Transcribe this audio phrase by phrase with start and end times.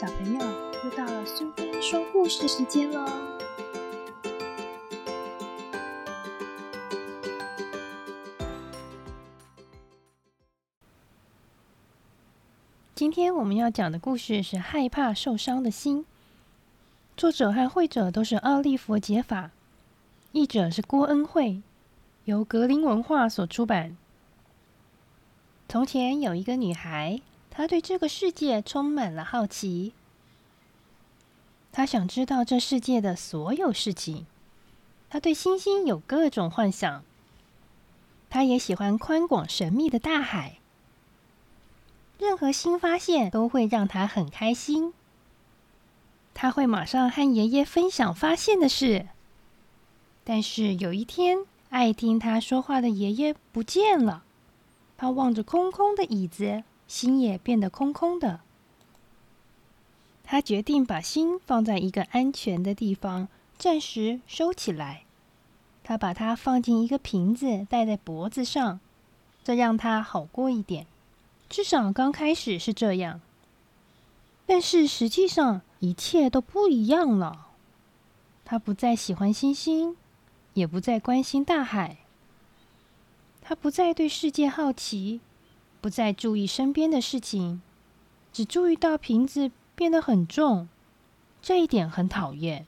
[0.00, 0.40] 小朋友，
[0.84, 3.04] 又到了苏菲说故事时间喽！
[12.94, 16.02] 今天我们要讲的故事是《害怕受伤的心》，
[17.16, 19.50] 作者和绘者都是奥利弗·杰法，
[20.30, 21.60] 译者是郭恩惠，
[22.26, 23.96] 由格林文化所出版。
[25.68, 27.20] 从前有一个女孩。
[27.58, 29.92] 他对这个世界充满了好奇，
[31.72, 34.26] 他想知道这世界的所有事情。
[35.10, 37.02] 他对星星有各种幻想，
[38.30, 40.58] 他也喜欢宽广神秘的大海。
[42.16, 44.94] 任何新发现都会让他很开心。
[46.34, 49.08] 他会马上和爷爷分享发现的事。
[50.22, 51.38] 但是有一天，
[51.70, 54.22] 爱听他说话的爷爷不见了。
[54.96, 56.62] 他望着空空的椅子。
[56.88, 58.40] 心也变得空空的。
[60.24, 65.04] 他决定把心放在一个安全的地方，暂时收起来。
[65.84, 68.80] 他把它放进一个瓶子，戴在脖子上，
[69.42, 70.86] 这让他好过一点。
[71.48, 73.20] 至少刚开始是这样。
[74.44, 77.46] 但是实际上一切都不一样了。
[78.44, 79.96] 他不再喜欢星星，
[80.52, 81.98] 也不再关心大海。
[83.40, 85.20] 他不再对世界好奇。
[85.80, 87.62] 不再注意身边的事情，
[88.32, 90.68] 只注意到瓶子变得很重，
[91.40, 92.66] 这一点很讨厌。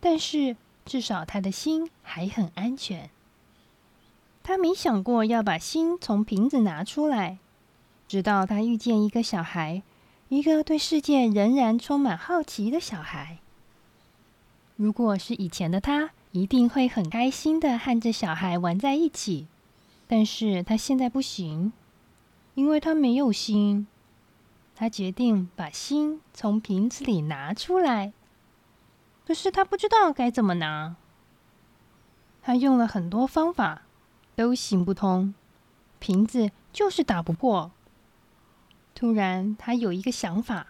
[0.00, 3.08] 但是至少他的心还很安全。
[4.42, 7.38] 他没想过要把心从瓶子拿出来，
[8.06, 9.82] 直到他遇见一个小孩，
[10.28, 13.38] 一个对世界仍然充满好奇的小孩。
[14.76, 19.46] 如果是以前的他，一定会很开心的和这小孩玩在一起。
[20.06, 21.72] 但是他现在不行，
[22.54, 23.86] 因为他没有心。
[24.76, 28.12] 他决定把心从瓶子里拿出来，
[29.24, 30.96] 可是他不知道该怎么拿。
[32.42, 33.82] 他用了很多方法，
[34.34, 35.32] 都行不通，
[36.00, 37.70] 瓶子就是打不破。
[38.96, 40.66] 突然，他有一个想法：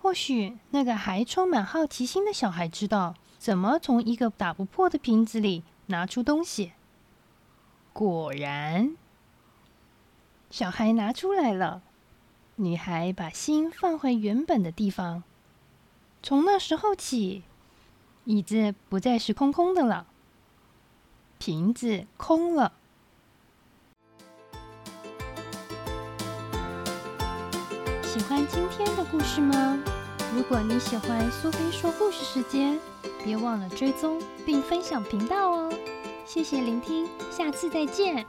[0.00, 6.72] 或许那个还充满好奇心的小孩知道怎么从一个打不破的瓶子里拿出东西。
[7.98, 8.96] 果然，
[10.50, 11.82] 小孩拿出来了。
[12.54, 15.24] 女孩把心放回原本的地方。
[16.22, 17.42] 从那时候起，
[18.22, 20.06] 椅子不再是空空的了，
[21.38, 22.74] 瓶子空了。
[28.04, 29.76] 喜欢今天的故事吗？
[30.36, 32.78] 如果你喜欢苏菲说故事时间，
[33.24, 35.72] 别忘了追踪并分享频道哦。
[36.28, 38.26] 谢谢聆听，下次再见。